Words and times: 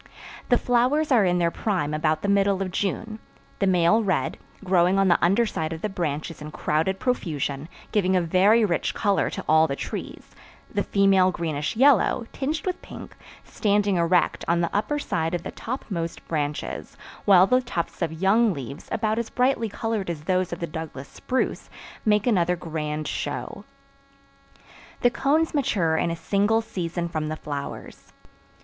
The 0.49 0.57
flowers 0.57 1.11
are 1.11 1.25
in 1.25 1.37
their 1.37 1.51
prime 1.51 1.93
about 1.93 2.23
the 2.23 2.27
middle 2.27 2.63
of 2.63 2.71
June; 2.71 3.19
the 3.59 3.67
male 3.67 4.03
red, 4.03 4.39
growing 4.63 4.97
on 4.97 5.09
the 5.09 5.23
underside 5.23 5.71
of 5.73 5.83
the 5.83 5.89
branches 5.89 6.41
in 6.41 6.49
crowded 6.49 6.99
profusion, 6.99 7.69
giving 7.91 8.15
a 8.15 8.21
very 8.21 8.65
rich 8.65 8.95
color 8.95 9.29
to 9.29 9.45
all 9.47 9.67
the 9.67 9.75
trees; 9.75 10.31
the 10.73 10.81
female 10.81 11.29
greenish 11.29 11.75
yellow, 11.75 12.25
tinged 12.33 12.65
with 12.65 12.81
pink, 12.81 13.15
standing 13.43 13.97
erect 13.97 14.43
on 14.47 14.59
the 14.59 14.75
upper 14.75 14.97
side 14.97 15.35
of 15.35 15.43
the 15.43 15.51
topmost 15.51 16.27
branches, 16.27 16.97
while 17.25 17.45
the 17.45 17.61
tufts 17.61 18.01
of 18.01 18.11
young 18.11 18.55
leaves, 18.55 18.89
about 18.91 19.19
as 19.19 19.29
brightly 19.29 19.69
colored 19.69 20.09
as 20.09 20.21
those 20.23 20.51
of 20.51 20.59
the 20.59 20.65
Douglas 20.65 21.09
spruce, 21.09 21.69
make 22.05 22.25
another 22.25 22.55
grand 22.55 23.07
show. 23.07 23.65
The 25.01 25.11
cones 25.11 25.53
mature 25.53 25.95
in 25.95 26.09
a 26.09 26.15
single 26.15 26.61
season 26.61 27.07
from 27.07 27.27
the 27.29 27.35
flowers. 27.37 28.11